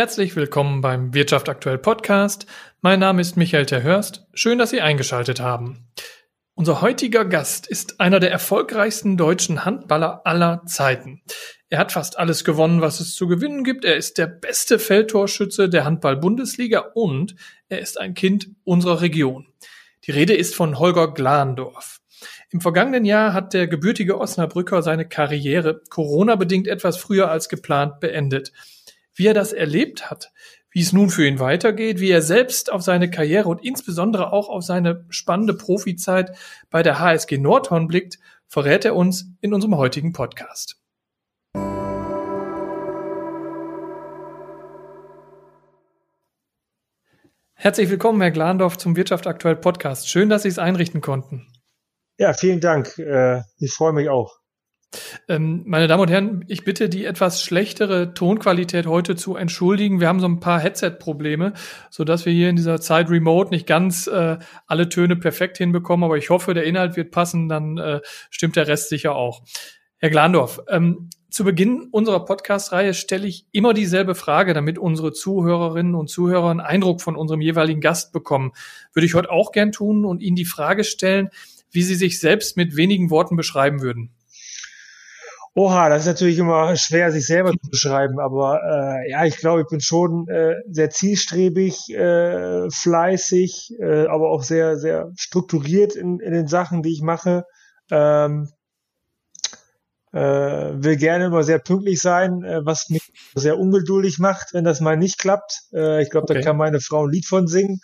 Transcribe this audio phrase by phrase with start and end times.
[0.00, 2.46] Herzlich willkommen beim Wirtschaft aktuell Podcast.
[2.80, 4.26] Mein Name ist Michael Terhörst.
[4.32, 5.90] Schön, dass Sie eingeschaltet haben.
[6.54, 11.20] Unser heutiger Gast ist einer der erfolgreichsten deutschen Handballer aller Zeiten.
[11.68, 13.84] Er hat fast alles gewonnen, was es zu gewinnen gibt.
[13.84, 17.34] Er ist der beste Feldtorschütze der Handball-Bundesliga und
[17.68, 19.48] er ist ein Kind unserer Region.
[20.06, 22.00] Die Rede ist von Holger Glandorf.
[22.48, 28.50] Im vergangenen Jahr hat der gebürtige Osnabrücker seine Karriere Corona-bedingt etwas früher als geplant beendet
[29.14, 30.32] wie er das erlebt hat,
[30.70, 34.48] wie es nun für ihn weitergeht, wie er selbst auf seine Karriere und insbesondere auch
[34.48, 36.36] auf seine spannende Profizeit
[36.70, 40.80] bei der HSG Nordhorn blickt, verrät er uns in unserem heutigen Podcast.
[47.54, 50.08] Herzlich willkommen, Herr Glandorf, zum Wirtschaft aktuell Podcast.
[50.08, 51.46] Schön, dass Sie es einrichten konnten.
[52.16, 52.96] Ja, vielen Dank.
[52.98, 54.39] Äh, ich freue mich auch.
[55.28, 60.00] Ähm, meine Damen und Herren, ich bitte die etwas schlechtere Tonqualität heute zu entschuldigen.
[60.00, 61.52] Wir haben so ein paar Headset-Probleme,
[61.90, 66.04] so dass wir hier in dieser Zeit remote nicht ganz äh, alle Töne perfekt hinbekommen.
[66.04, 69.42] Aber ich hoffe, der Inhalt wird passen, dann äh, stimmt der Rest sicher auch.
[69.98, 75.94] Herr Glandorf, ähm, zu Beginn unserer Podcast-Reihe stelle ich immer dieselbe Frage, damit unsere Zuhörerinnen
[75.94, 78.52] und Zuhörer einen Eindruck von unserem jeweiligen Gast bekommen.
[78.92, 81.28] Würde ich heute auch gern tun und Ihnen die Frage stellen,
[81.70, 84.10] wie Sie sich selbst mit wenigen Worten beschreiben würden.
[85.54, 89.62] Oha, das ist natürlich immer schwer, sich selber zu beschreiben, aber äh, ja, ich glaube,
[89.62, 96.20] ich bin schon äh, sehr zielstrebig, äh, fleißig, äh, aber auch sehr, sehr strukturiert in,
[96.20, 97.44] in den Sachen, die ich mache.
[97.90, 98.48] Ähm,
[100.12, 104.80] äh, will gerne immer sehr pünktlich sein, äh, was mich sehr ungeduldig macht, wenn das
[104.80, 105.62] mal nicht klappt.
[105.72, 106.34] Äh, ich glaube, okay.
[106.34, 107.80] da kann meine Frau ein Lied von singen.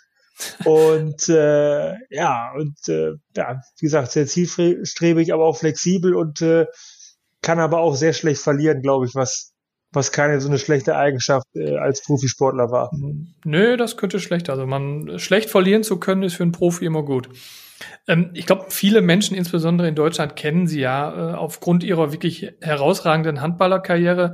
[0.65, 6.65] und äh, ja, und äh, ja, wie gesagt, sehr zielstrebig, aber auch flexibel und äh,
[7.47, 9.53] kann aber auch sehr schlecht verlieren, glaube ich, was,
[9.93, 12.91] was keine so eine schlechte Eigenschaft äh, als Profisportler war.
[13.45, 14.49] Nö, das könnte schlecht.
[14.49, 17.29] Also man schlecht verlieren zu können, ist für einen Profi immer gut.
[18.05, 22.51] Ähm, ich glaube, viele Menschen, insbesondere in Deutschland, kennen sie ja äh, aufgrund ihrer wirklich
[22.59, 24.33] herausragenden Handballerkarriere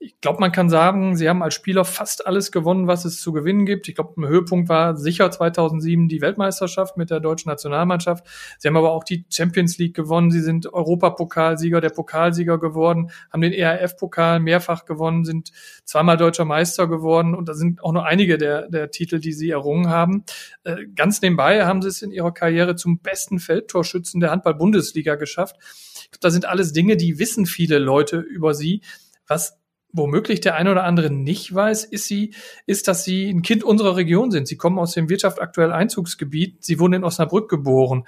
[0.00, 3.32] ich glaube, man kann sagen, sie haben als Spieler fast alles gewonnen, was es zu
[3.32, 3.88] gewinnen gibt.
[3.88, 8.24] Ich glaube, ein Höhepunkt war sicher 2007 die Weltmeisterschaft mit der deutschen Nationalmannschaft.
[8.58, 10.30] Sie haben aber auch die Champions League gewonnen.
[10.30, 15.50] Sie sind Europapokalsieger, der Pokalsieger geworden, haben den ERF-Pokal mehrfach gewonnen, sind
[15.84, 17.34] zweimal deutscher Meister geworden.
[17.34, 20.22] Und da sind auch nur einige der, der Titel, die sie errungen haben.
[20.62, 25.56] Äh, ganz nebenbei haben sie es in ihrer Karriere zum besten Feldtorschützen der Handball-Bundesliga geschafft.
[26.04, 28.82] Ich glaub, das sind alles Dinge, die wissen viele Leute über sie.
[29.26, 29.58] Was
[29.92, 32.34] womöglich der eine oder andere nicht weiß, ist sie,
[32.66, 34.48] ist, dass sie ein Kind unserer Region sind.
[34.48, 36.64] Sie kommen aus dem Wirtschaft aktuell Einzugsgebiet.
[36.64, 38.04] Sie wurden in Osnabrück geboren.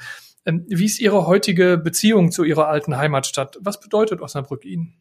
[0.46, 3.58] Ähm, wie ist Ihre heutige Beziehung zu Ihrer alten Heimatstadt?
[3.60, 4.94] Was bedeutet Osnabrück Ihnen?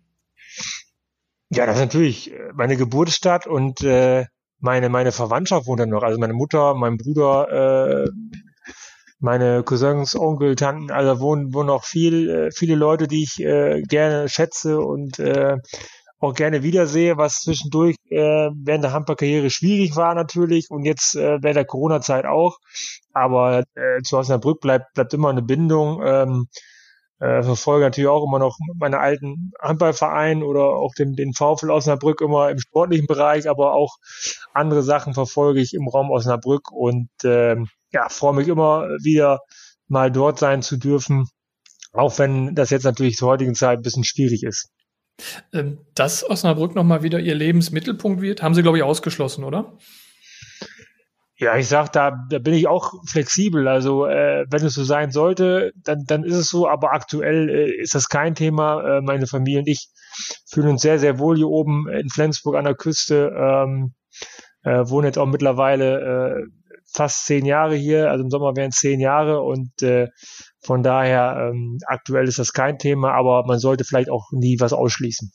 [1.50, 4.25] Ja, das ist natürlich äh, meine Geburtsstadt und äh,
[4.59, 6.03] meine meine Verwandtschaft wohnt da noch.
[6.03, 8.09] Also meine Mutter, mein Bruder, äh,
[9.19, 14.79] meine Cousins, Onkel, Tanten, also wohnen wohnen auch viel viele Leute, die ich gerne schätze
[14.79, 15.57] und äh,
[16.19, 21.41] auch gerne wiedersehe, was zwischendurch äh, während der Handballkarriere schwierig war natürlich und jetzt äh,
[21.41, 22.57] während der Corona-Zeit auch.
[23.13, 26.02] Aber äh, zu Osnabrück bleibt, bleibt immer eine Bindung.
[26.03, 26.47] Ähm,
[27.19, 32.22] äh, verfolge natürlich auch immer noch meine alten Handballvereine oder auch den, den VfL Osnabrück
[32.22, 33.97] immer im sportlichen Bereich, aber auch
[34.53, 37.58] andere Sachen verfolge ich im Raum Osnabrück und äh,
[37.91, 39.40] ja, freue mich immer wieder
[39.88, 41.28] mal dort sein zu dürfen,
[41.91, 44.69] auch wenn das jetzt natürlich zur heutigen Zeit ein bisschen schwierig ist.
[45.53, 49.78] Ähm, dass Osnabrück nochmal wieder ihr Lebensmittelpunkt wird, haben Sie, glaube ich, ausgeschlossen, oder?
[51.38, 53.69] Ja, ich sag, da, da bin ich auch flexibel.
[53.69, 56.68] Also äh, wenn es so sein sollte, dann, dann ist es so.
[56.68, 58.97] Aber aktuell äh, ist das kein Thema.
[58.97, 59.88] Äh, meine Familie und ich
[60.50, 63.31] fühlen uns sehr, sehr wohl hier oben in Flensburg an der Küste.
[63.34, 63.94] Ähm,
[64.63, 66.44] äh, wohnen jetzt auch mittlerweile äh,
[66.91, 68.12] fast zehn Jahre hier.
[68.12, 70.09] Also im Sommer wären es zehn Jahre und äh,
[70.62, 74.73] von daher, ähm, aktuell ist das kein Thema, aber man sollte vielleicht auch nie was
[74.73, 75.32] ausschließen.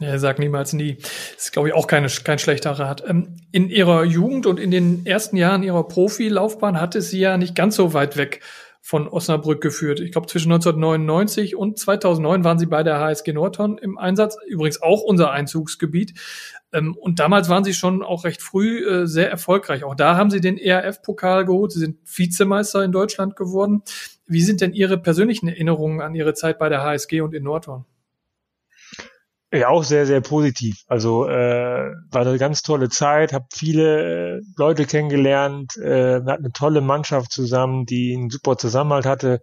[0.00, 0.96] Ja, sag niemals nie.
[0.96, 3.04] Das ist, glaube ich, auch keine, kein schlechter Rat.
[3.06, 7.54] Ähm, in Ihrer Jugend und in den ersten Jahren Ihrer Profilaufbahn hatte Sie ja nicht
[7.54, 8.40] ganz so weit weg
[8.86, 10.00] von Osnabrück geführt.
[10.00, 14.36] Ich glaube, zwischen 1999 und 2009 waren sie bei der HSG Nordhorn im Einsatz.
[14.46, 16.20] Übrigens auch unser Einzugsgebiet.
[16.70, 19.84] Ähm, und damals waren sie schon auch recht früh äh, sehr erfolgreich.
[19.84, 21.72] Auch da haben sie den ERF-Pokal geholt.
[21.72, 23.82] Sie sind Vizemeister in Deutschland geworden.
[24.26, 27.84] Wie sind denn Ihre persönlichen Erinnerungen an Ihre Zeit bei der HSG und in Nordhorn?
[29.52, 30.82] Ja, auch sehr, sehr positiv.
[30.88, 36.52] Also äh, war eine ganz tolle Zeit, habe viele äh, Leute kennengelernt, äh, hatten eine
[36.52, 39.40] tolle Mannschaft zusammen, die einen super Zusammenhalt hatte,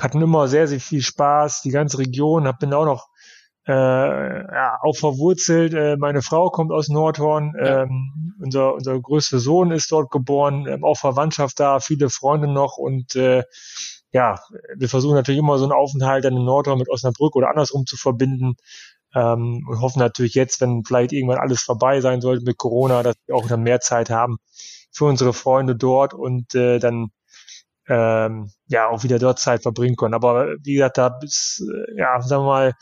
[0.00, 3.08] hatten immer sehr, sehr viel Spaß, die ganze Region, hab bin auch noch
[3.68, 5.74] äh, ja, auch verwurzelt.
[5.74, 7.54] Äh, meine Frau kommt aus Nordhorn.
[7.58, 7.82] Ja.
[7.82, 10.66] Ähm, unser, unser größter Sohn ist dort geboren.
[10.68, 12.76] Ähm, auch Verwandtschaft da, viele Freunde noch.
[12.76, 13.42] Und äh,
[14.12, 14.38] ja,
[14.76, 18.54] wir versuchen natürlich immer so einen Aufenthalt in Nordhorn mit Osnabrück oder andersrum zu verbinden.
[19.14, 23.16] Ähm, und hoffen natürlich jetzt, wenn vielleicht irgendwann alles vorbei sein sollte mit Corona, dass
[23.26, 24.38] wir auch dann mehr Zeit haben
[24.92, 27.10] für unsere Freunde dort und äh, dann
[27.88, 30.14] ähm, ja auch wieder dort Zeit verbringen können.
[30.14, 32.72] Aber wie gesagt, da ist, äh, ja, sagen wir mal,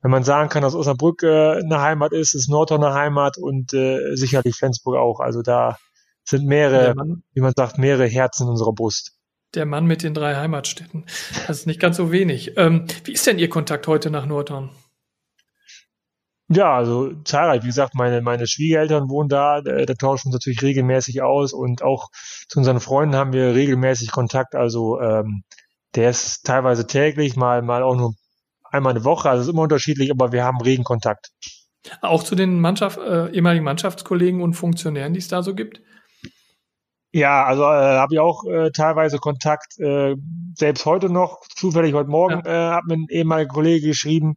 [0.00, 3.74] wenn man sagen kann, dass Osnabrück äh, eine Heimat ist, ist Nordhorn eine Heimat und
[3.74, 5.20] äh, sicherlich Flensburg auch.
[5.20, 5.76] Also da
[6.24, 6.94] sind mehrere,
[7.32, 9.17] wie man sagt, mehrere Herzen in unserer Brust.
[9.54, 11.06] Der Mann mit den drei Heimatstädten.
[11.46, 12.56] Das ist nicht ganz so wenig.
[12.56, 14.70] Ähm, wie ist denn Ihr Kontakt heute nach Nordhorn?
[16.50, 17.62] Ja, also zahlreich.
[17.62, 21.52] Wie gesagt, meine, meine Schwiegereltern wohnen da, da, da tauschen wir uns natürlich regelmäßig aus
[21.52, 22.08] und auch
[22.48, 24.54] zu unseren Freunden haben wir regelmäßig Kontakt.
[24.54, 25.44] Also ähm,
[25.94, 28.14] der ist teilweise täglich, mal, mal auch nur
[28.70, 31.30] einmal eine Woche, also ist immer unterschiedlich, aber wir haben regen Kontakt.
[32.00, 35.80] Auch zu den Mannschaft, äh, ehemaligen Mannschaftskollegen und Funktionären, die es da so gibt?
[37.12, 40.14] Ja, also äh, habe ich auch äh, teilweise Kontakt, äh,
[40.54, 42.72] selbst heute noch, zufällig heute Morgen, ja.
[42.72, 44.34] äh, hat mir ein ehemaliger Kollege geschrieben,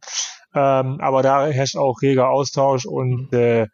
[0.54, 3.66] ähm, aber da herrscht auch reger Austausch und äh,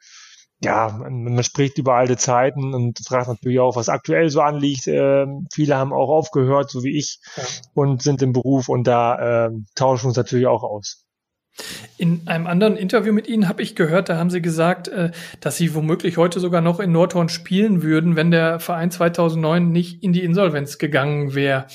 [0.60, 4.88] ja, man, spricht über alte Zeiten und fragt natürlich auch, was aktuell so anliegt.
[4.88, 7.44] Äh, viele haben auch aufgehört, so wie ich, ja.
[7.74, 11.04] und sind im Beruf und da äh, tauschen wir uns natürlich auch aus.
[11.96, 15.10] In einem anderen Interview mit Ihnen habe ich gehört, da haben Sie gesagt, äh,
[15.40, 20.02] dass Sie womöglich heute sogar noch in Nordhorn spielen würden, wenn der Verein 2009 nicht
[20.02, 21.66] in die Insolvenz gegangen wäre.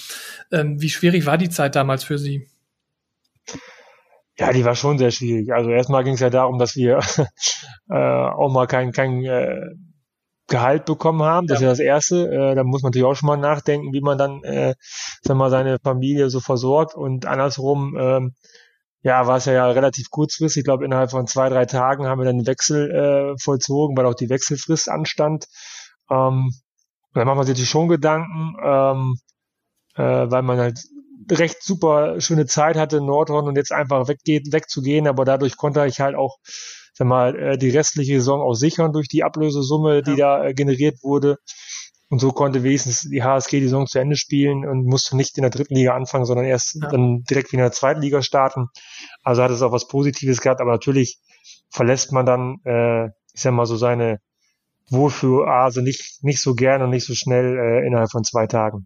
[0.51, 2.47] Ähm, wie schwierig war die Zeit damals für Sie?
[4.38, 5.53] Ja, die war schon sehr schwierig.
[5.53, 7.00] Also erstmal ging es ja darum, dass wir
[7.89, 9.75] äh, auch mal kein, kein äh,
[10.47, 11.47] Gehalt bekommen haben.
[11.47, 11.71] Das ja.
[11.71, 12.31] ist ja das Erste.
[12.31, 14.75] Äh, da muss man natürlich auch schon mal nachdenken, wie man dann äh,
[15.21, 16.95] sag mal, seine Familie so versorgt.
[16.95, 18.35] Und andersrum, ähm,
[19.04, 20.62] ja, war es ja, ja relativ kurzfristig.
[20.62, 24.06] Ich glaube, innerhalb von zwei, drei Tagen haben wir dann den Wechsel äh, vollzogen, weil
[24.06, 25.48] auch die Wechselfrist anstand.
[26.10, 29.18] Ähm, und dann macht man sich natürlich schon Gedanken, ähm,
[29.96, 30.80] äh, weil man halt
[31.30, 35.86] recht super schöne Zeit hatte in Nordhorn und jetzt einfach weggeht, wegzugehen, aber dadurch konnte
[35.86, 36.40] ich halt auch
[36.94, 40.40] sag mal, äh, die restliche Saison auch sichern durch die Ablösesumme, die ja.
[40.40, 41.38] da äh, generiert wurde.
[42.10, 45.42] Und so konnte wenigstens die HSG die Saison zu Ende spielen und musste nicht in
[45.42, 46.90] der dritten Liga anfangen, sondern erst ja.
[46.90, 48.68] dann direkt wieder in der zweiten Liga starten.
[49.24, 51.20] Also hat es auch was Positives gehabt, aber natürlich
[51.72, 54.20] verlässt man dann, äh, ich sag mal so seine
[54.90, 58.86] Wohlfühlase nicht, nicht so gern und nicht so schnell äh, innerhalb von zwei Tagen.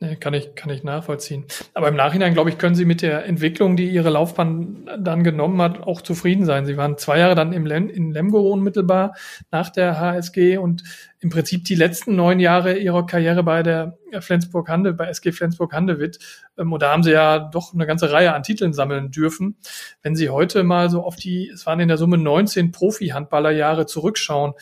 [0.00, 1.44] Nee, kann ich, kann ich nachvollziehen.
[1.74, 5.60] Aber im Nachhinein, glaube ich, können Sie mit der Entwicklung, die Ihre Laufbahn dann genommen
[5.62, 6.66] hat, auch zufrieden sein.
[6.66, 9.14] Sie waren zwei Jahre dann im Lem, in Lemgo unmittelbar
[9.52, 10.82] nach der HSG und
[11.20, 15.72] im Prinzip die letzten neun Jahre Ihrer Karriere bei der Flensburg Hande, bei SG Flensburg
[15.72, 16.18] Handewitt.
[16.58, 19.56] Ähm, und da haben Sie ja doch eine ganze Reihe an Titeln sammeln dürfen.
[20.02, 24.54] Wenn Sie heute mal so auf die, es waren in der Summe 19 Profi-Handballerjahre zurückschauen,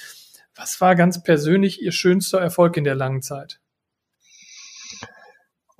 [0.55, 3.61] was war ganz persönlich Ihr schönster Erfolg in der langen Zeit?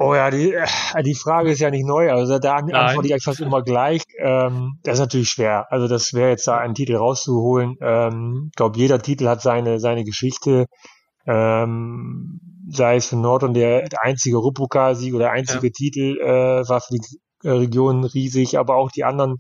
[0.01, 2.13] Oh ja, die, äh, die Frage ist ja nicht neu.
[2.13, 4.03] Also da antworte ich eigentlich fast immer gleich.
[4.19, 5.67] Ähm, das ist natürlich schwer.
[5.71, 7.77] Also das wäre jetzt da einen Titel rauszuholen.
[7.81, 10.67] Ähm, ich glaube, jeder Titel hat seine, seine Geschichte.
[11.27, 12.41] Ähm,
[12.71, 15.73] sei es für Nordrhein der, der einzige Ruhrpokalsieg oder der einzige ja.
[15.73, 19.37] Titel äh, war für die Region riesig, aber auch die anderen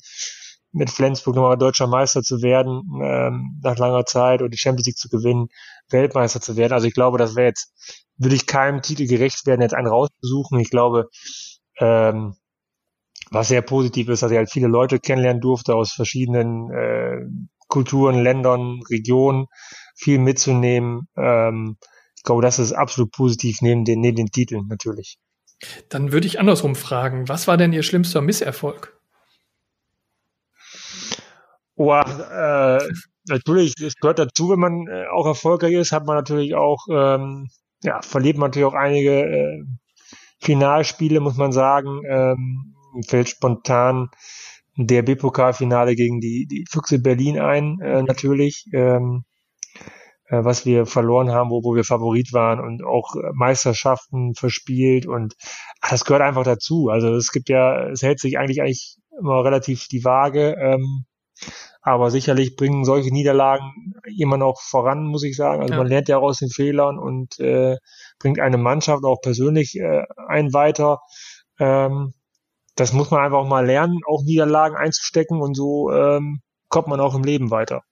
[0.72, 4.98] mit Flensburg nochmal deutscher Meister zu werden, ähm, nach langer Zeit und die Champions League
[4.98, 5.48] zu gewinnen,
[5.90, 6.72] Weltmeister zu werden.
[6.72, 7.72] Also ich glaube, das wäre jetzt,
[8.16, 10.60] würde ich keinem Titel gerecht werden, jetzt einen rauszusuchen.
[10.60, 11.08] Ich glaube,
[11.78, 12.34] ähm,
[13.30, 17.20] was sehr positiv ist, dass ich halt viele Leute kennenlernen durfte aus verschiedenen äh,
[17.68, 19.46] Kulturen, Ländern, Regionen,
[19.94, 21.08] viel mitzunehmen.
[21.16, 21.76] Ähm,
[22.16, 25.18] ich glaube, das ist absolut positiv neben den, neben den Titeln natürlich.
[25.88, 28.97] Dann würde ich andersrum fragen, was war denn Ihr schlimmster Misserfolg?
[31.80, 32.78] Oh, äh,
[33.28, 37.48] natürlich, es gehört dazu, wenn man äh, auch erfolgreich ist, hat man natürlich auch, ähm,
[37.84, 39.62] ja, verliert man natürlich auch einige äh,
[40.40, 42.02] Finalspiele, muss man sagen.
[42.08, 42.74] Ähm,
[43.06, 44.08] fällt spontan
[44.76, 49.22] ein DRB-Pokalfinale gegen die, die Füchse Berlin ein, äh, natürlich, ähm,
[50.26, 55.34] äh, was wir verloren haben, wo, wo wir Favorit waren und auch Meisterschaften verspielt und
[55.80, 56.88] ach, das gehört einfach dazu.
[56.88, 60.56] Also es gibt ja, es hält sich eigentlich eigentlich immer relativ die Waage.
[60.60, 61.04] Ähm,
[61.80, 65.62] aber sicherlich bringen solche Niederlagen jemand auch voran, muss ich sagen.
[65.62, 65.78] Also ja.
[65.78, 67.76] man lernt ja aus den Fehlern und äh,
[68.18, 71.00] bringt eine Mannschaft auch persönlich äh, ein weiter.
[71.58, 72.12] Ähm,
[72.76, 77.00] das muss man einfach auch mal lernen, auch Niederlagen einzustecken und so ähm, kommt man
[77.00, 77.82] auch im Leben weiter.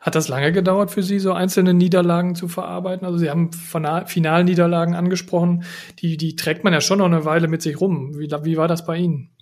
[0.00, 3.04] Hat das lange gedauert für Sie, so einzelne Niederlagen zu verarbeiten?
[3.04, 5.64] Also Sie haben Finalniederlagen angesprochen,
[5.98, 8.18] die, die trägt man ja schon noch eine Weile mit sich rum.
[8.18, 9.36] Wie, wie war das bei Ihnen?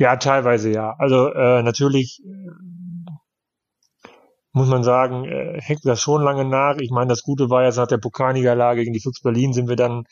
[0.00, 0.94] Ja, teilweise ja.
[0.98, 2.50] Also äh, natürlich äh,
[4.52, 6.78] muss man sagen, äh, hängt das schon lange nach.
[6.78, 9.76] Ich meine, das Gute war jetzt nach der Pokalniederlage gegen die Füchs Berlin sind wir
[9.76, 10.04] dann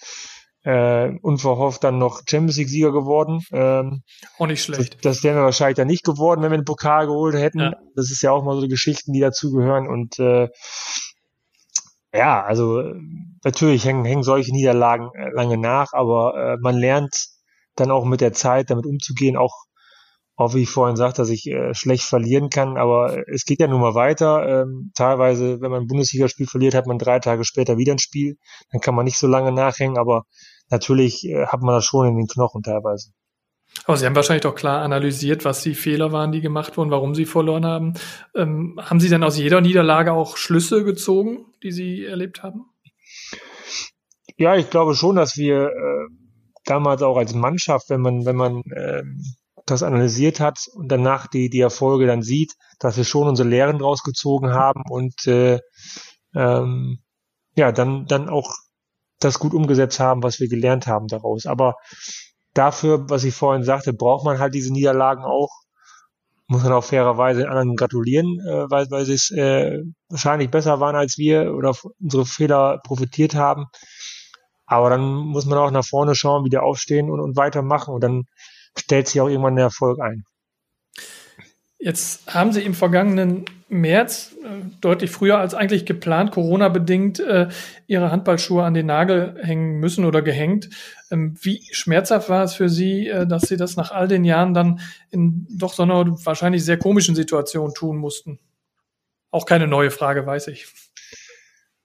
[0.62, 3.42] äh, unverhofft dann noch Champions League Sieger geworden.
[3.50, 4.02] Ähm,
[4.38, 4.96] auch nicht schlecht.
[4.96, 7.60] Das, das wären wir wahrscheinlich dann nicht geworden, wenn wir den Pokal geholt hätten.
[7.60, 7.72] Ja.
[7.96, 10.50] Das ist ja auch mal so Geschichten, die dazugehören und äh,
[12.12, 12.92] ja, also
[13.42, 17.28] natürlich hängen, hängen solche Niederlagen äh, lange nach, aber äh, man lernt
[17.74, 19.67] dann auch mit der Zeit damit umzugehen, auch
[20.38, 23.66] auch wie ich vorhin sagte, dass ich äh, schlecht verlieren kann, aber es geht ja
[23.66, 24.62] nun mal weiter.
[24.62, 28.36] Ähm, teilweise, wenn man ein Bundesligaspiel verliert, hat man drei Tage später wieder ein Spiel.
[28.70, 30.22] Dann kann man nicht so lange nachhängen, aber
[30.70, 33.10] natürlich äh, hat man das schon in den Knochen teilweise.
[33.84, 37.16] Aber Sie haben wahrscheinlich doch klar analysiert, was die Fehler waren, die gemacht wurden, warum
[37.16, 37.94] Sie verloren haben.
[38.36, 42.66] Ähm, haben Sie denn aus jeder Niederlage auch Schlüsse gezogen, die Sie erlebt haben?
[44.36, 46.06] Ja, ich glaube schon, dass wir äh,
[46.64, 49.02] damals auch als Mannschaft, wenn man, wenn man äh,
[49.70, 53.78] das analysiert hat und danach die, die Erfolge dann sieht, dass wir schon unsere Lehren
[53.78, 55.60] draus gezogen haben und äh,
[56.34, 56.98] ähm,
[57.54, 58.54] ja, dann, dann auch
[59.20, 61.46] das gut umgesetzt haben, was wir gelernt haben daraus.
[61.46, 61.74] Aber
[62.54, 65.50] dafür, was ich vorhin sagte, braucht man halt diese Niederlagen auch.
[66.46, 70.80] Muss man auch fairerweise den anderen gratulieren, äh, weil, weil sie es äh, wahrscheinlich besser
[70.80, 73.66] waren als wir oder unsere Fehler profitiert haben.
[74.64, 78.24] Aber dann muss man auch nach vorne schauen, wieder aufstehen und, und weitermachen und dann
[78.76, 80.24] stellt sich auch irgendwann der Erfolg ein.
[81.78, 87.48] Jetzt haben Sie im vergangenen März, äh, deutlich früher als eigentlich geplant, Corona-bedingt, äh,
[87.86, 90.70] Ihre Handballschuhe an den Nagel hängen müssen oder gehängt.
[91.10, 94.54] Ähm, wie schmerzhaft war es für Sie, äh, dass Sie das nach all den Jahren
[94.54, 98.40] dann in doch so einer wahrscheinlich sehr komischen Situation tun mussten?
[99.30, 100.66] Auch keine neue Frage, weiß ich.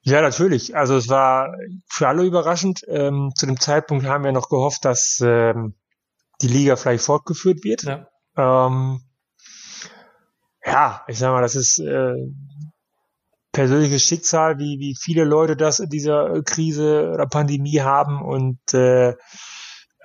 [0.01, 0.75] Ja, natürlich.
[0.75, 1.55] Also es war
[1.87, 2.81] für alle überraschend.
[2.87, 5.75] Ähm, zu dem Zeitpunkt haben wir noch gehofft, dass ähm,
[6.43, 7.83] die Liga vielleicht fortgeführt wird.
[7.83, 8.07] Ja.
[8.37, 9.01] Ähm,
[10.65, 12.15] ja, ich sag mal, das ist äh,
[13.51, 18.21] persönliches Schicksal, wie, wie viele Leute das in dieser Krise oder Pandemie haben.
[18.21, 19.15] Und äh,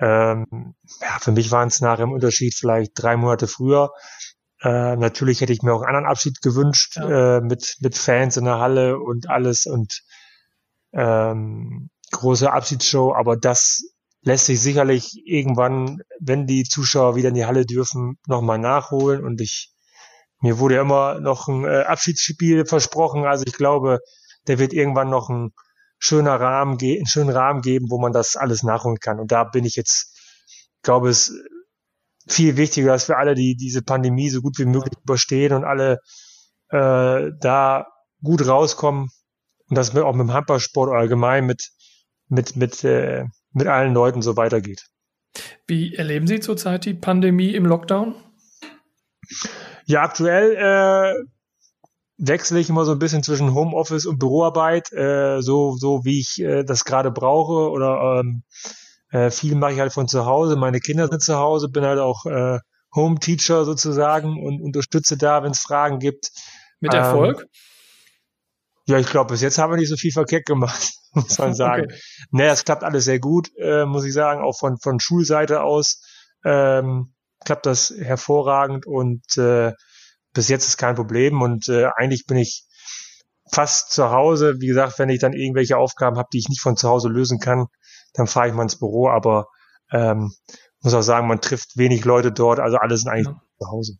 [0.00, 3.90] ähm, ja, für mich waren es nachher im Unterschied vielleicht drei Monate früher.
[4.60, 7.38] Äh, natürlich hätte ich mir auch einen anderen Abschied gewünscht, ja.
[7.38, 10.02] äh, mit, mit Fans in der Halle und alles und
[10.92, 13.82] ähm, große Abschiedsshow, aber das
[14.28, 19.24] lässt sich sicherlich irgendwann, wenn die Zuschauer wieder in die Halle dürfen, nochmal nachholen.
[19.24, 19.72] Und ich,
[20.40, 23.24] mir wurde ja immer noch ein äh, Abschiedsspiel versprochen.
[23.24, 24.00] Also ich glaube,
[24.46, 25.52] der wird irgendwann noch ein
[25.98, 29.18] schöner Rahmen, einen schönen Rahmen geben, wo man das alles nachholen kann.
[29.18, 30.14] Und da bin ich jetzt,
[30.82, 31.32] glaube es
[32.28, 35.98] viel wichtiger, dass wir alle die diese Pandemie so gut wie möglich überstehen und alle
[36.68, 37.86] äh, da
[38.22, 39.08] gut rauskommen
[39.68, 41.70] und das auch mit dem Handballsport allgemein mit
[42.28, 44.86] mit mit äh, mit allen Leuten so weitergeht.
[45.66, 48.14] Wie erleben Sie zurzeit die Pandemie im Lockdown?
[49.86, 51.14] Ja, aktuell äh,
[52.18, 56.40] wechsle ich immer so ein bisschen zwischen Homeoffice und Büroarbeit, äh, so, so wie ich
[56.40, 57.70] äh, das gerade brauche.
[57.70, 58.42] Oder ähm,
[59.10, 60.56] äh, viel mache ich halt von zu Hause.
[60.56, 62.58] Meine Kinder sind zu Hause, bin halt auch äh,
[62.94, 66.30] Home Teacher sozusagen und unterstütze da, wenn es Fragen gibt.
[66.80, 67.42] Mit Erfolg?
[67.42, 67.48] Ähm,
[68.88, 70.92] ja, ich glaube, bis jetzt haben wir nicht so viel verkehrt gemacht.
[71.12, 71.84] muss man sagen.
[71.84, 72.00] Okay.
[72.30, 76.02] Ne, das klappt alles sehr gut, äh, muss ich sagen, auch von, von Schulseite aus
[76.44, 77.14] ähm,
[77.44, 79.72] klappt das hervorragend und äh,
[80.32, 82.66] bis jetzt ist kein Problem und äh, eigentlich bin ich
[83.52, 84.56] fast zu Hause.
[84.60, 87.38] Wie gesagt, wenn ich dann irgendwelche Aufgaben habe, die ich nicht von zu Hause lösen
[87.38, 87.66] kann,
[88.14, 89.46] dann fahre ich mal ins Büro, aber
[89.92, 90.32] ähm,
[90.80, 93.42] muss auch sagen, man trifft wenig Leute dort, also alle sind eigentlich ja.
[93.58, 93.92] zu Hause.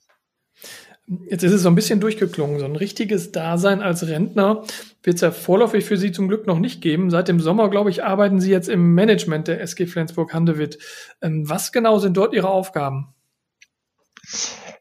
[1.30, 2.58] Jetzt ist es so ein bisschen durchgeklungen.
[2.58, 4.64] So ein richtiges Dasein als Rentner
[5.02, 7.10] wird es ja vorläufig für Sie zum Glück noch nicht geben.
[7.10, 10.78] Seit dem Sommer, glaube ich, arbeiten Sie jetzt im Management der SG Flensburg-Handewitt.
[11.22, 13.14] Ähm, was genau sind dort Ihre Aufgaben?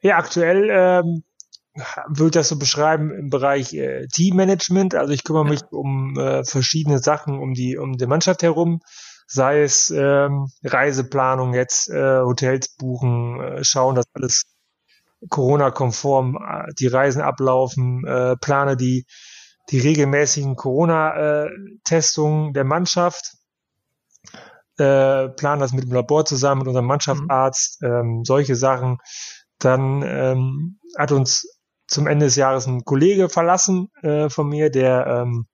[0.01, 1.23] Ja, aktuell ähm,
[2.07, 4.95] würde ich das so beschreiben im Bereich äh, Teammanagement.
[4.95, 8.81] Also ich kümmere mich um äh, verschiedene Sachen um die um die Mannschaft herum,
[9.27, 14.43] sei es ähm, Reiseplanung jetzt, äh, Hotels buchen, äh, schauen, dass alles
[15.29, 19.05] Corona-konform äh, die Reisen ablaufen, äh, plane die,
[19.69, 23.33] die regelmäßigen Corona-Testungen der Mannschaft,
[24.77, 27.87] äh, plane das mit dem Labor zusammen, mit unserem Mannschaftsarzt, mhm.
[27.87, 28.97] ähm, solche Sachen.
[29.59, 31.47] Dann ähm, hat uns
[31.87, 35.47] zum Ende des Jahres ein Kollege verlassen äh, von mir, der ähm,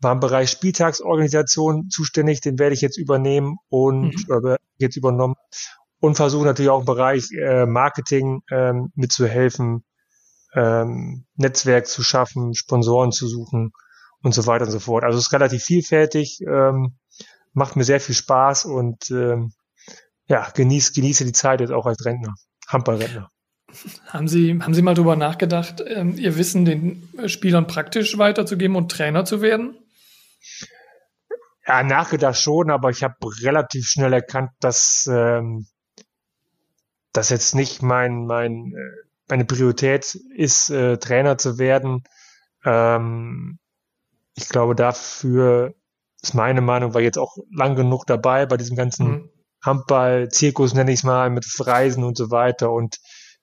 [0.00, 4.46] war im Bereich Spieltagsorganisation zuständig, den werde ich jetzt übernehmen und mhm.
[4.46, 5.34] äh, jetzt übernommen
[6.00, 9.84] und versuche natürlich auch im Bereich äh, Marketing ähm, mitzuhelfen,
[10.54, 13.72] ähm, Netzwerk zu schaffen, Sponsoren zu suchen
[14.22, 15.04] und so weiter und so fort.
[15.04, 16.96] Also es ist relativ vielfältig, ähm,
[17.52, 19.52] macht mir sehr viel Spaß und ähm,
[20.26, 22.34] ja, genieß, genieße die Zeit jetzt auch als Rentner.
[22.68, 23.30] Handballrentner.
[24.06, 28.90] Haben Sie, haben Sie mal darüber nachgedacht, ähm, Ihr Wissen den Spielern praktisch weiterzugeben und
[28.90, 29.76] Trainer zu werden?
[31.66, 35.66] Ja, nachgedacht schon, aber ich habe relativ schnell erkannt, dass ähm,
[37.14, 42.04] das jetzt nicht mein, mein, äh, meine Priorität ist, äh, Trainer zu werden.
[42.64, 43.58] Ähm,
[44.34, 45.74] ich glaube, dafür
[46.22, 49.30] ist meine Meinung, war jetzt auch lang genug dabei bei diesem ganzen mhm.
[49.62, 52.98] Handball-Zirkus, nenne ich es mal, mit Reisen und so weiter und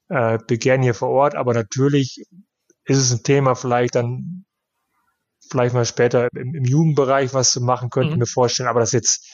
[0.10, 1.36] äh, begehren hier vor Ort.
[1.36, 2.24] Aber natürlich
[2.84, 4.46] ist es ein Thema, vielleicht dann
[5.50, 8.20] vielleicht mal später im, im Jugendbereich was zu machen, könnte mhm.
[8.20, 9.28] mir vorstellen, aber das ist jetzt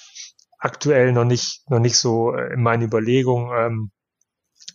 [0.59, 3.51] aktuell noch nicht, noch nicht so äh, in meinen Überlegungen.
[3.55, 3.91] Ähm,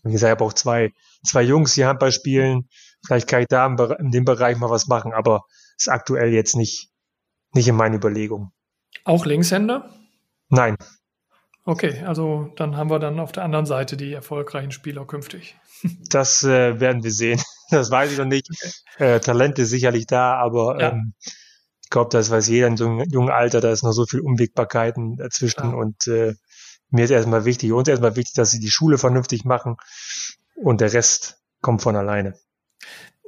[0.02, 0.92] wie gesagt, ich habe auch zwei,
[1.24, 2.68] zwei Jungs, die Handball spielen.
[3.06, 5.44] Vielleicht kann ich da im, in dem Bereich mal was machen, aber
[5.76, 6.90] ist aktuell jetzt nicht,
[7.52, 8.52] nicht in meinen Überlegungen.
[9.04, 9.88] Auch Linkshänder?
[10.48, 10.76] Nein.
[11.64, 15.56] Okay, also dann haben wir dann auf der anderen Seite die erfolgreichen Spieler künftig.
[16.10, 17.40] Das äh, werden wir sehen.
[17.70, 18.46] Das weiß ich noch nicht.
[18.98, 20.90] Äh, Talent ist sicherlich da, aber ja.
[20.90, 21.14] ähm,
[21.82, 24.20] ich glaube, das weiß jeder in so einem jungen Alter, da ist noch so viel
[24.20, 25.74] Unwägbarkeiten dazwischen ja.
[25.74, 26.34] und äh,
[26.92, 29.76] mir ist erstmal wichtig, uns erstmal wichtig, dass sie die Schule vernünftig machen
[30.54, 32.34] und der Rest kommt von alleine.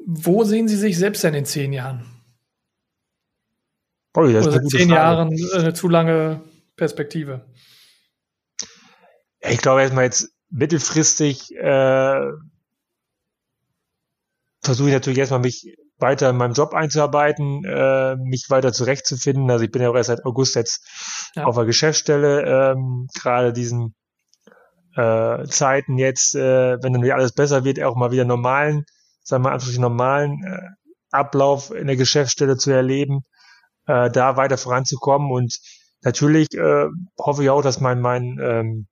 [0.06, 2.04] Wo sehen Sie sich selbst denn in zehn Jahren?
[4.14, 6.42] Oh, das Oder ist zehn Jahren eine zu lange
[6.76, 7.46] Perspektive?
[9.40, 12.30] Ich glaube erstmal jetzt mittelfristig äh,
[14.62, 19.50] versuche ich natürlich erstmal mich weiter in meinem Job einzuarbeiten, äh, mich weiter zurechtzufinden.
[19.50, 20.84] Also ich bin ja auch erst seit August jetzt
[21.34, 21.44] ja.
[21.44, 23.94] auf der Geschäftsstelle, ähm, gerade diesen
[24.96, 28.84] äh, Zeiten jetzt, äh, wenn dann wieder alles besser wird, auch mal wieder normalen,
[29.22, 30.68] sagen wir mal, normalen äh,
[31.10, 33.20] Ablauf in der Geschäftsstelle zu erleben,
[33.86, 35.58] äh, da weiter voranzukommen und
[36.02, 36.86] natürlich äh,
[37.18, 38.86] hoffe ich auch, dass mein mein ähm,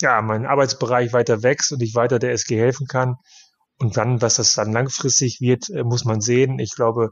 [0.00, 3.16] ja mein Arbeitsbereich weiter wächst und ich weiter der SG helfen kann
[3.78, 6.58] und dann, was das dann langfristig wird, äh, muss man sehen.
[6.58, 7.10] Ich glaube,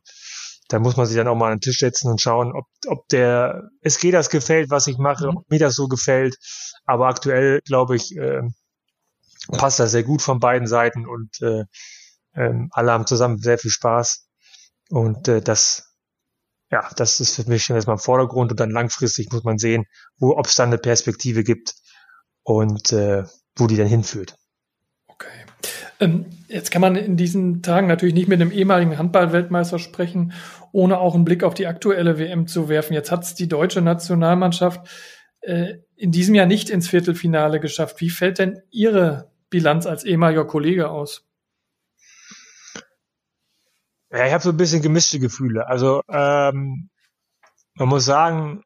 [0.68, 3.08] da muss man sich dann auch mal an den Tisch setzen und schauen, ob, ob
[3.08, 5.36] der SG das gefällt, was ich mache, mhm.
[5.38, 6.36] ob mir das so gefällt.
[6.84, 8.42] Aber aktuell, glaube ich, äh,
[9.52, 11.64] passt das sehr gut von beiden Seiten und äh,
[12.32, 14.26] äh, alle haben zusammen sehr viel Spaß.
[14.90, 15.94] Und äh, das,
[16.70, 19.84] ja, das ist für mich schon erstmal im Vordergrund und dann langfristig muss man sehen,
[20.18, 21.74] wo, ob es dann eine Perspektive gibt
[22.42, 23.24] und äh,
[23.56, 24.36] wo die dann hinführt.
[25.98, 30.32] Ähm, jetzt kann man in diesen Tagen natürlich nicht mit einem ehemaligen Handball-Weltmeister sprechen,
[30.72, 32.92] ohne auch einen Blick auf die aktuelle WM zu werfen.
[32.92, 34.88] Jetzt hat es die deutsche Nationalmannschaft
[35.40, 38.00] äh, in diesem Jahr nicht ins Viertelfinale geschafft.
[38.00, 41.24] Wie fällt denn Ihre Bilanz als ehemaliger Kollege aus?
[44.10, 45.66] Ja, ich habe so ein bisschen gemischte Gefühle.
[45.66, 46.90] Also ähm,
[47.74, 48.62] man muss sagen,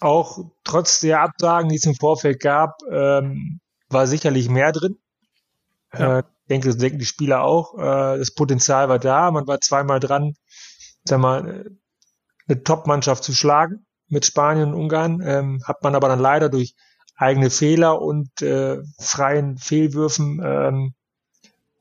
[0.00, 4.96] auch trotz der Absagen, die es im Vorfeld gab, ähm, war sicherlich mehr drin.
[5.92, 6.18] Ja.
[6.18, 7.76] Äh, denke, das denken die Spieler auch.
[7.78, 9.30] Äh, das Potenzial war da.
[9.30, 10.34] Man war zweimal dran,
[11.04, 11.64] sag mal,
[12.48, 15.20] eine Top-Mannschaft zu schlagen mit Spanien und Ungarn.
[15.24, 16.74] Ähm, hat man aber dann leider durch
[17.16, 20.94] eigene Fehler und äh, freien Fehlwürfen ähm,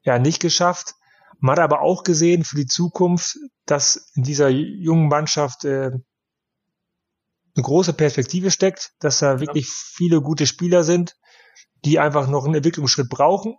[0.04, 0.95] ja nicht geschafft.
[1.39, 5.91] Man hat aber auch gesehen für die Zukunft, dass in dieser jungen Mannschaft äh,
[7.58, 11.15] eine große Perspektive steckt, dass da wirklich viele gute Spieler sind,
[11.84, 13.56] die einfach noch einen Entwicklungsschritt brauchen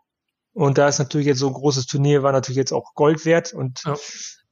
[0.57, 3.53] und da ist natürlich jetzt so ein großes Turnier, war natürlich jetzt auch Gold wert
[3.53, 3.95] und ja.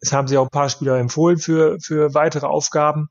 [0.00, 3.08] es haben sie auch ein paar Spieler empfohlen für, für weitere Aufgaben.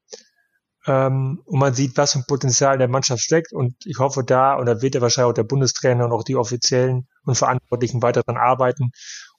[0.86, 4.24] Ähm, und man sieht, was für ein Potenzial in der Mannschaft steckt und ich hoffe
[4.24, 8.04] da, und da wird ja wahrscheinlich auch der Bundestrainer und auch die Offiziellen und Verantwortlichen
[8.04, 8.92] weiter daran arbeiten.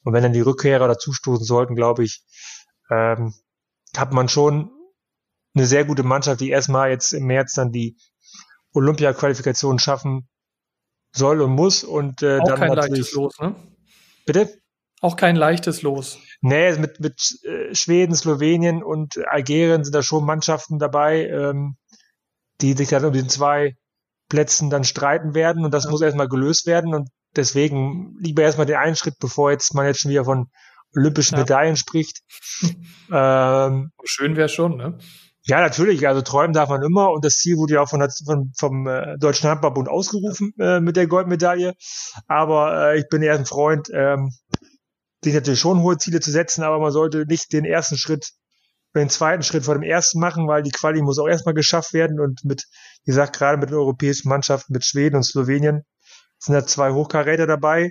[0.03, 2.25] Und wenn dann die Rückkehrer dazustoßen sollten, glaube ich,
[2.91, 3.35] ähm,
[3.97, 4.73] hat man schon
[5.55, 7.97] eine sehr gute Mannschaft, die erstmal jetzt im März dann die
[8.73, 10.29] Olympia-Qualifikation schaffen
[11.15, 12.73] soll und muss und äh, Auch dann kein.
[12.73, 13.55] Leichtes Los, ne?
[14.27, 14.49] Bitte?
[15.01, 16.19] Auch kein leichtes Los.
[16.41, 21.77] Nee, mit, mit äh, Schweden, Slowenien und Algerien sind da schon Mannschaften dabei, ähm,
[22.61, 23.77] die sich dann um den zwei
[24.29, 25.91] Plätzen dann streiten werden und das ja.
[25.91, 30.01] muss erstmal gelöst werden und deswegen lieber erstmal den einen Schritt, bevor jetzt man jetzt
[30.01, 30.51] schon wieder von
[30.97, 31.41] olympischen ja.
[31.41, 32.21] Medaillen spricht.
[33.13, 34.99] ähm, Schön wäre schon, ne?
[35.47, 36.09] Ja, natürlich.
[36.09, 39.19] Also träumen darf man immer und das Ziel wurde ja auch von, von vom äh,
[39.19, 41.75] Deutschen Handballbund ausgerufen äh, mit der Goldmedaille.
[42.27, 44.33] Aber äh, ich bin eher ein Freund, ähm,
[45.23, 48.31] sich natürlich schon hohe Ziele zu setzen, aber man sollte nicht den ersten Schritt,
[48.95, 52.21] den zweiten Schritt vor dem ersten machen, weil die Quali muss auch erstmal geschafft werden
[52.21, 52.65] und mit,
[53.05, 55.83] wie gesagt, gerade mit den europäischen Mannschaften, mit Schweden und Slowenien
[56.39, 57.91] sind da zwei Hochkaräter dabei,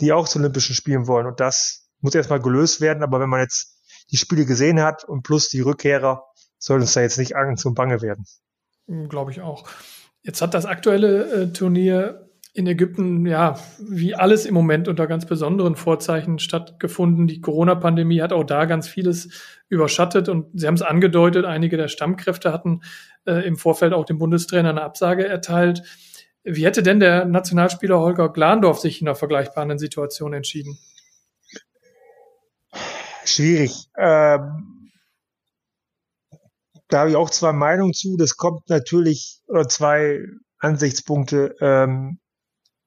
[0.00, 3.02] die auch zu Olympischen Spielen wollen und das muss erstmal gelöst werden.
[3.02, 3.78] Aber wenn man jetzt
[4.10, 6.24] die Spiele gesehen hat und plus die Rückkehrer,
[6.60, 8.24] soll uns da jetzt nicht Angst und Bange werden.
[8.86, 9.68] Hm, Glaube ich auch.
[10.22, 15.24] Jetzt hat das aktuelle äh, Turnier in Ägypten, ja, wie alles im Moment unter ganz
[15.24, 17.26] besonderen Vorzeichen stattgefunden.
[17.28, 19.28] Die Corona-Pandemie hat auch da ganz vieles
[19.68, 22.82] überschattet und Sie haben es angedeutet, einige der Stammkräfte hatten
[23.24, 25.82] äh, im Vorfeld auch dem Bundestrainer eine Absage erteilt.
[26.42, 30.78] Wie hätte denn der Nationalspieler Holger Glandorf sich in einer vergleichbaren Situation entschieden?
[33.24, 33.88] Schwierig.
[33.96, 34.79] Ähm,
[36.90, 38.16] da habe ich auch zwei Meinungen zu.
[38.16, 40.20] Das kommt natürlich, oder zwei
[40.58, 41.54] Ansichtspunkte.
[41.60, 42.20] Ähm,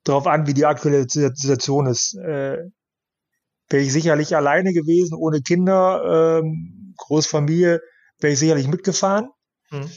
[0.04, 2.16] darauf an, wie die aktuelle Situation ist.
[2.16, 2.70] Äh,
[3.70, 7.82] wäre ich sicherlich alleine gewesen, ohne Kinder, ähm, Großfamilie,
[8.20, 9.30] wäre ich sicherlich mitgefahren.
[9.72, 9.90] Mhm.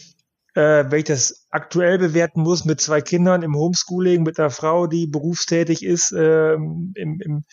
[0.55, 4.87] Äh, wenn ich das aktuell bewerten muss mit zwei Kindern im Homeschooling, mit einer Frau,
[4.87, 7.45] die berufstätig ist, äh, im, im,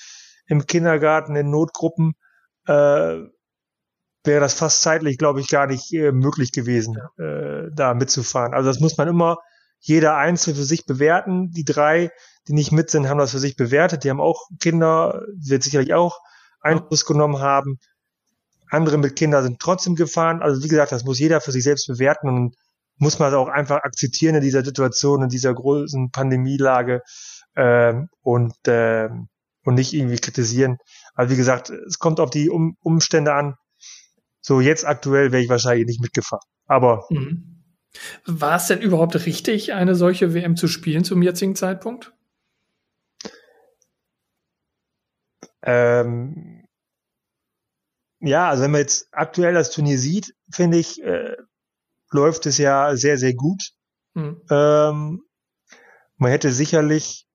[0.45, 2.13] im Kindergarten, in Notgruppen,
[2.67, 3.17] äh,
[4.23, 8.53] wäre das fast zeitlich, glaube ich, gar nicht äh, möglich gewesen, äh, da mitzufahren.
[8.53, 9.37] Also das muss man immer
[9.79, 11.51] jeder einzeln für sich bewerten.
[11.51, 12.09] Die drei,
[12.47, 14.03] die nicht mit sind, haben das für sich bewertet.
[14.03, 16.19] Die haben auch Kinder, wird sicherlich auch
[16.61, 17.79] Einfluss genommen haben.
[18.69, 20.41] Andere mit Kindern sind trotzdem gefahren.
[20.41, 22.55] Also wie gesagt, das muss jeder für sich selbst bewerten und
[22.97, 27.01] muss man auch einfach akzeptieren in dieser Situation, in dieser großen Pandemielage
[27.55, 29.09] ähm, und, äh,
[29.65, 30.77] und nicht irgendwie kritisieren.
[31.13, 33.55] Also wie gesagt, es kommt auf die um Umstände an.
[34.43, 36.45] So jetzt aktuell wäre ich wahrscheinlich nicht mitgefahren.
[36.67, 37.53] Aber mhm.
[38.25, 42.11] War es denn überhaupt richtig, eine solche WM zu spielen zum jetzigen Zeitpunkt?
[45.61, 46.65] Ähm,
[48.19, 51.37] ja, also wenn man jetzt aktuell das Turnier sieht, finde ich, äh,
[52.11, 53.71] läuft es ja sehr, sehr gut.
[54.13, 54.41] Mhm.
[54.49, 55.23] Ähm,
[56.17, 57.27] man hätte sicherlich,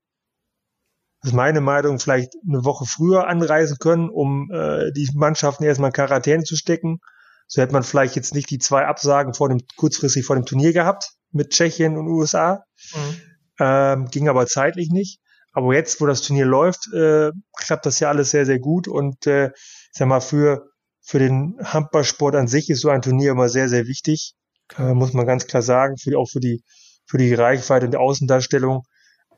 [1.29, 5.95] ist meine Meinung, vielleicht eine Woche früher anreisen können, um äh, die Mannschaften erstmal in
[5.95, 7.01] Quarantäne zu stecken
[7.49, 10.75] so hätte man vielleicht jetzt nicht die zwei Absagen vor dem, kurzfristig vor dem Turnier
[10.75, 12.63] gehabt mit Tschechien und USA.
[12.95, 13.21] Mhm.
[13.59, 15.21] Ähm, ging aber zeitlich nicht.
[15.53, 18.87] Aber jetzt, wo das Turnier läuft, äh, klappt das ja alles sehr, sehr gut.
[18.87, 20.69] Und äh, ich sag mal, für,
[21.01, 24.35] für den Handballsport an sich ist so ein Turnier immer sehr, sehr wichtig.
[24.77, 26.63] Äh, muss man ganz klar sagen, für, auch für die,
[27.07, 28.83] für die Reichweite und die Außendarstellung.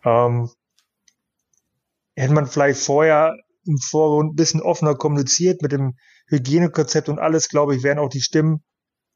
[0.05, 0.51] Ähm,
[2.21, 5.97] hätte man vielleicht vorher im Vorgrund ein bisschen offener kommuniziert mit dem
[6.29, 8.63] Hygienekonzept und alles, glaube ich, wären auch die Stimmen,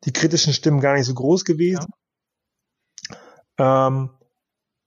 [0.04, 1.86] die kritischen Stimmen gar nicht so groß gewesen.
[3.58, 3.88] Ja.
[3.88, 4.10] Ähm,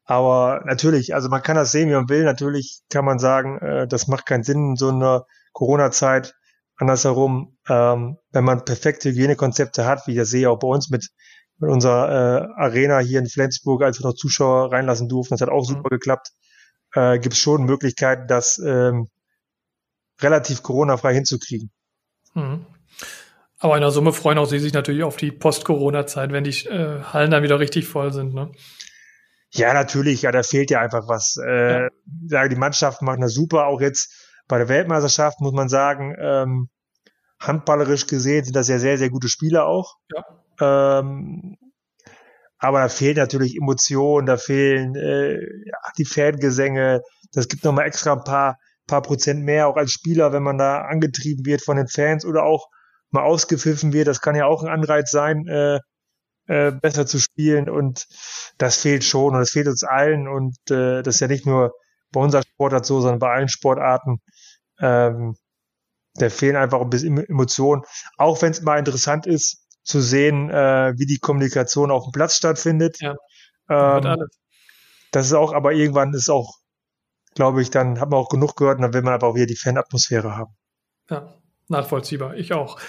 [0.03, 2.23] aber natürlich, also man kann das sehen, wie man will.
[2.23, 6.33] Natürlich kann man sagen, äh, das macht keinen Sinn in so einer Corona-Zeit.
[6.77, 11.09] Andersherum, ähm, wenn man perfekte Hygienekonzepte hat, wie ich das sehe, auch bei uns mit,
[11.57, 15.49] mit unserer äh, Arena hier in Flensburg, als wir noch Zuschauer reinlassen durften, das hat
[15.49, 15.75] auch mhm.
[15.75, 16.31] super geklappt,
[16.97, 19.09] äh, gibt es schon Möglichkeiten, das ähm,
[20.19, 21.69] relativ Corona-frei hinzukriegen.
[22.33, 22.65] Mhm.
[23.59, 27.01] Aber in der Summe freuen auch Sie sich natürlich auf die Post-Corona-Zeit, wenn die äh,
[27.03, 28.33] Hallen dann wieder richtig voll sind.
[28.33, 28.51] Ne?
[29.51, 30.23] Ja, natürlich.
[30.23, 31.37] Ja, da fehlt ja einfach was.
[31.43, 31.89] Äh,
[32.29, 32.47] ja.
[32.47, 33.67] Die Mannschaften machen das super.
[33.67, 34.13] Auch jetzt
[34.47, 36.69] bei der Weltmeisterschaft muss man sagen, ähm,
[37.39, 39.95] handballerisch gesehen sind das ja sehr, sehr gute Spieler auch.
[40.15, 40.99] Ja.
[40.99, 41.57] Ähm,
[42.59, 47.01] aber da fehlen natürlich Emotionen, da fehlen äh, ja, die Fangesänge.
[47.33, 50.81] Das gibt nochmal extra ein paar paar Prozent mehr, auch als Spieler, wenn man da
[50.81, 52.67] angetrieben wird von den Fans oder auch
[53.11, 54.07] mal ausgepfiffen wird.
[54.07, 55.79] Das kann ja auch ein Anreiz sein, äh,
[56.47, 57.69] äh, besser zu spielen.
[57.69, 58.07] Und
[58.57, 60.27] das fehlt schon und das fehlt uns allen.
[60.27, 61.73] Und äh, das ist ja nicht nur
[62.11, 64.19] bei unserer Sportart so, sondern bei allen Sportarten.
[64.79, 65.35] Ähm,
[66.15, 67.83] da fehlen einfach ein bisschen Emotionen.
[68.17, 72.35] Auch wenn es mal interessant ist, zu sehen, äh, wie die Kommunikation auf dem Platz
[72.35, 72.99] stattfindet.
[73.01, 73.15] Ja,
[73.69, 74.27] ähm,
[75.11, 76.57] das ist auch, aber irgendwann ist auch
[77.37, 79.45] glaube ich, dann hat man auch genug gehört und dann will man aber auch wieder
[79.45, 80.55] die Fanatmosphäre haben.
[81.09, 81.35] Ja,
[81.69, 82.35] nachvollziehbar.
[82.35, 82.79] Ich auch.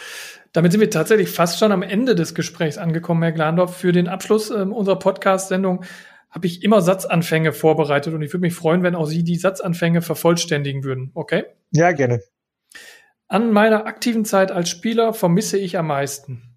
[0.52, 3.76] Damit sind wir tatsächlich fast schon am Ende des Gesprächs angekommen, Herr Glandorf.
[3.76, 5.84] Für den Abschluss äh, unserer Podcast-Sendung
[6.30, 10.00] habe ich immer Satzanfänge vorbereitet und ich würde mich freuen, wenn auch Sie die Satzanfänge
[10.00, 11.11] vervollständigen würden.
[11.14, 11.44] Okay?
[11.70, 12.22] Ja, gerne.
[13.28, 16.47] An meiner aktiven Zeit als Spieler vermisse ich am meisten.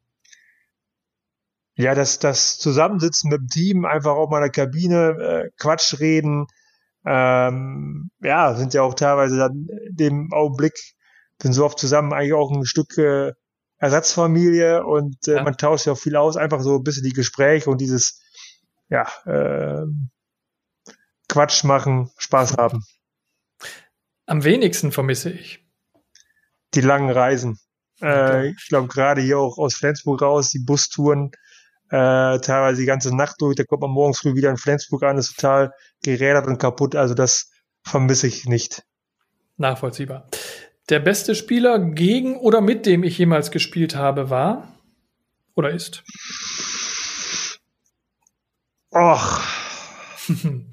[1.75, 5.99] Ja, das, das Zusammensitzen mit dem Team, einfach auch mal in der Kabine, äh, Quatsch
[5.99, 6.47] reden,
[7.05, 10.73] ähm, ja, sind ja auch teilweise dann dem Augenblick,
[11.41, 13.33] sind so oft zusammen eigentlich auch ein Stück äh,
[13.77, 15.43] Ersatzfamilie und äh, ja.
[15.43, 18.21] man tauscht ja auch viel aus, einfach so ein bisschen die Gespräche und dieses,
[18.89, 19.85] ja, äh,
[21.27, 22.83] Quatsch machen, Spaß haben.
[24.27, 25.65] Am wenigsten vermisse ich.
[26.75, 27.59] Die langen Reisen.
[28.01, 31.31] Äh, ich glaube gerade hier auch aus Flensburg raus, die Bustouren,
[31.91, 33.55] äh, teilweise die ganze Nacht durch.
[33.55, 35.73] Da kommt man morgens früh wieder in Flensburg an, ist total
[36.03, 36.95] gerädert und kaputt.
[36.95, 37.51] Also das
[37.83, 38.83] vermisse ich nicht.
[39.57, 40.29] Nachvollziehbar.
[40.89, 44.73] Der beste Spieler gegen oder mit dem ich jemals gespielt habe war
[45.53, 46.03] oder ist?
[48.93, 49.41] Och.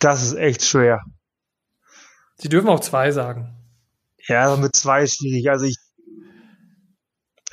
[0.00, 1.00] Das ist echt schwer.
[2.36, 3.56] Sie dürfen auch zwei sagen.
[4.26, 5.48] Ja, mit zwei ist schwierig.
[5.48, 5.76] Also ich,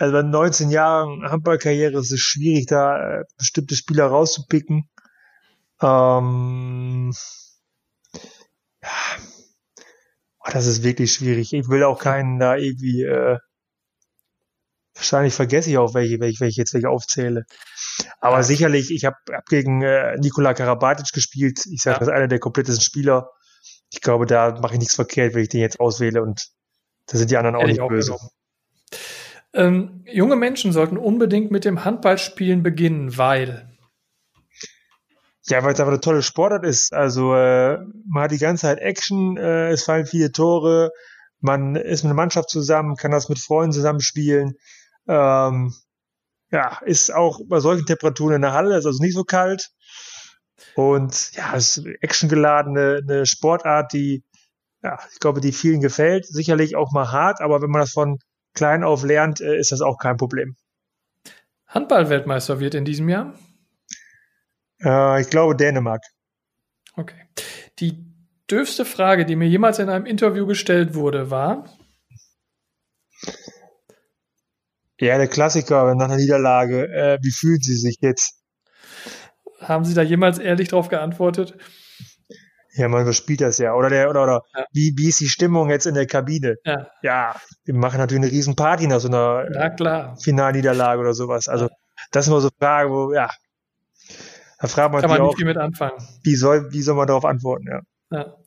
[0.01, 4.89] also bei 19 Jahren Handballkarriere ist es schwierig, da äh, bestimmte Spieler rauszupicken.
[5.79, 7.13] Ähm,
[8.81, 8.89] ja,
[10.39, 11.53] oh, das ist wirklich schwierig.
[11.53, 13.37] Ich will auch keinen da irgendwie, äh,
[14.95, 17.45] wahrscheinlich vergesse ich auch welche, welche, welche jetzt welche aufzähle.
[18.19, 18.43] Aber ja.
[18.43, 21.59] sicherlich, ich habe hab gegen äh, Nikola Karabatic gespielt.
[21.71, 21.99] Ich sage, ja.
[21.99, 23.29] das ist einer der komplettesten Spieler.
[23.91, 26.47] Ich glaube, da mache ich nichts verkehrt, wenn ich den jetzt auswähle und
[27.05, 28.17] da sind die anderen auch Hätte nicht auch böse.
[29.53, 33.67] Ähm, junge Menschen sollten unbedingt mit dem Handballspielen beginnen, weil
[35.47, 36.93] ja, weil es einfach eine tolle Sportart ist.
[36.93, 40.91] Also äh, man hat die ganze Zeit Action, äh, es fallen viele Tore,
[41.39, 44.53] man ist mit einer Mannschaft zusammen, kann das mit Freunden zusammenspielen.
[45.07, 45.73] Ähm,
[46.51, 49.71] ja, ist auch bei solchen Temperaturen in der Halle, ist also nicht so kalt.
[50.75, 54.23] Und ja, es ist actiongeladene eine Sportart, die,
[54.83, 56.27] ja, ich glaube, die vielen gefällt.
[56.27, 58.19] Sicherlich auch mal hart, aber wenn man das von
[58.53, 60.55] klein auf lernt, äh, ist das auch kein Problem.
[61.67, 63.33] Handball-Weltmeister wird in diesem Jahr?
[64.83, 66.01] Äh, ich glaube Dänemark.
[66.95, 67.27] Okay.
[67.79, 68.05] Die
[68.49, 71.65] dürfste Frage, die mir jemals in einem Interview gestellt wurde, war?
[74.99, 76.87] Ja, der Klassiker nach einer Niederlage.
[76.87, 78.39] Äh, wie fühlen Sie sich jetzt?
[79.59, 81.57] Haben Sie da jemals ehrlich drauf geantwortet?
[82.73, 83.73] Ja, man überspielt das ja.
[83.73, 84.65] Oder der, oder, oder ja.
[84.71, 86.55] wie, wie ist die Stimmung jetzt in der Kabine?
[86.63, 86.87] Ja.
[87.01, 90.17] ja, wir machen natürlich eine riesen Party nach so einer ja, klar.
[90.17, 91.49] Finalniederlage oder sowas.
[91.49, 91.69] Also,
[92.11, 93.29] das sind immer so Fragen, wo, ja,
[94.61, 95.97] da fragt man Kann man nicht auch, viel mit anfangen.
[96.23, 97.81] Wie soll, wie soll man darauf antworten, ja.
[98.11, 98.37] ja.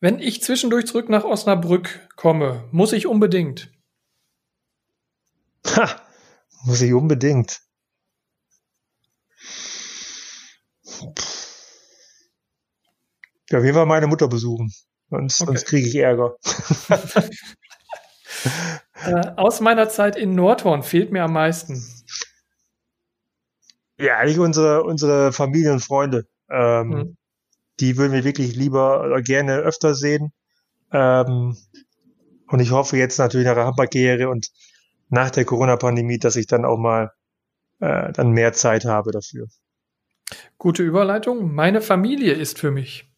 [0.00, 3.70] Wenn ich zwischendurch zurück nach Osnabrück komme, muss ich unbedingt.
[5.76, 5.88] Ha,
[6.64, 7.60] muss ich unbedingt.
[13.54, 14.72] Ja, jeden Fall meine Mutter besuchen.
[15.10, 15.46] Sonst, okay.
[15.46, 16.34] sonst kriege ich Ärger.
[19.06, 21.80] äh, aus meiner Zeit in Nordhorn fehlt mir am meisten.
[23.96, 26.26] Ja, eigentlich unsere, unsere Familie und Freunde.
[26.50, 27.16] Ähm, mhm.
[27.78, 30.32] Die würden wir wirklich lieber oder gerne öfter sehen.
[30.90, 31.56] Ähm,
[32.48, 34.48] und ich hoffe jetzt natürlich nach der Handballkarriere und
[35.10, 37.12] nach der Corona-Pandemie, dass ich dann auch mal
[37.78, 39.46] äh, dann mehr Zeit habe dafür.
[40.58, 41.54] Gute Überleitung.
[41.54, 43.13] Meine Familie ist für mich.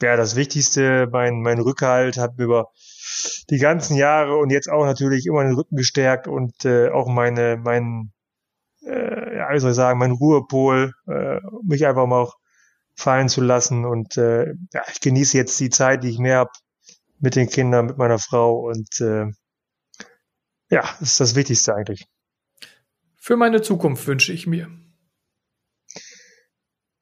[0.00, 2.70] Ja, das Wichtigste, mein, mein Rückhalt hat mir über
[3.50, 7.56] die ganzen Jahre und jetzt auch natürlich immer den Rücken gestärkt und äh, auch meine,
[7.56, 8.12] mein,
[8.82, 12.36] äh, ja, wie soll ich sagen, mein Ruhepol, äh, mich einfach mal auch
[12.94, 16.50] fallen zu lassen und äh, ja, ich genieße jetzt die Zeit, die ich mehr habe
[17.18, 19.26] mit den Kindern, mit meiner Frau und äh,
[20.70, 22.06] ja, das ist das Wichtigste eigentlich.
[23.16, 24.68] Für meine Zukunft wünsche ich mir.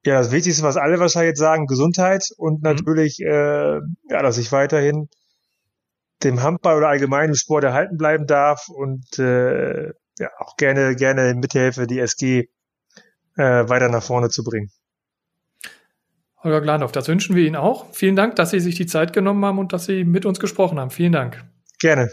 [0.06, 2.70] Ja, das Wichtigste, was alle wahrscheinlich jetzt sagen, Gesundheit und mhm.
[2.70, 3.26] natürlich, mhm.
[3.26, 3.74] äh,
[4.08, 5.08] ja, dass ich weiterhin
[6.22, 9.88] dem Handball oder allgemein im Sport erhalten bleiben darf und äh,
[10.18, 12.48] ja, auch gerne, gerne mithelfe, die SG
[13.36, 14.70] äh, weiter nach vorne zu bringen.
[16.42, 17.92] Holger Glandorf, das wünschen wir Ihnen auch.
[17.92, 20.78] Vielen Dank, dass Sie sich die Zeit genommen haben und dass Sie mit uns gesprochen
[20.78, 20.90] haben.
[20.90, 21.44] Vielen Dank.
[21.80, 22.08] Gerne.